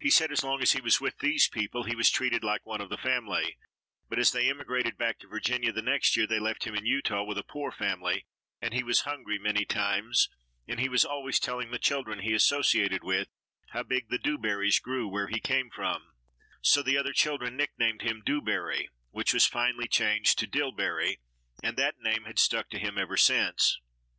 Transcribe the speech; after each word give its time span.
He 0.00 0.08
said 0.08 0.32
as 0.32 0.42
long 0.42 0.62
as 0.62 0.72
he 0.72 0.80
was 0.80 0.98
with 0.98 1.18
these 1.18 1.46
people 1.46 1.82
he 1.82 1.94
was 1.94 2.08
treated 2.10 2.42
like 2.42 2.64
one 2.64 2.80
of 2.80 2.88
the 2.88 2.96
family, 2.96 3.58
but 4.08 4.18
as 4.18 4.32
they 4.32 4.48
immigrated 4.48 4.96
back 4.96 5.18
to 5.18 5.26
Virginia 5.28 5.72
the 5.72 5.82
next 5.82 6.16
year 6.16 6.26
they 6.26 6.38
left 6.40 6.64
him 6.64 6.74
in 6.74 6.86
Utah 6.86 7.22
with 7.22 7.36
a 7.36 7.42
poor 7.44 7.70
family 7.70 8.24
and 8.62 8.72
he 8.72 8.82
was 8.82 9.02
hungry 9.02 9.38
many 9.38 9.66
times, 9.66 10.30
and 10.66 10.80
was 10.88 11.04
always 11.04 11.38
telling 11.38 11.70
the 11.70 11.78
children 11.78 12.20
he 12.20 12.32
associated 12.32 13.04
with 13.04 13.28
how 13.72 13.82
big 13.82 14.08
the 14.08 14.16
dewberries 14.18 14.80
grew 14.80 15.06
where 15.06 15.28
he 15.28 15.38
came 15.38 15.68
from, 15.68 16.14
so 16.62 16.82
the 16.82 16.96
other 16.96 17.12
children 17.12 17.54
nicknamed 17.54 18.00
him 18.00 18.22
Dewberry, 18.24 18.88
which 19.10 19.34
was 19.34 19.44
finally 19.46 19.86
changed 19.86 20.38
to 20.38 20.46
Dillbery 20.46 21.18
and 21.62 21.76
that 21.76 22.00
name 22.00 22.24
had 22.24 22.38
stuck 22.38 22.70
to 22.70 22.78
him 22.78 22.96
ever 22.96 23.18
since. 23.18 23.78